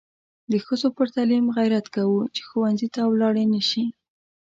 د 0.51 0.53
ښځو 0.65 0.87
پر 0.97 1.07
تعلیم 1.15 1.45
غیرت 1.57 1.85
کوو 1.95 2.19
چې 2.35 2.41
ښوونځي 2.49 2.87
ته 2.95 3.01
ولاړې 3.05 3.45
نشي. 3.53 3.85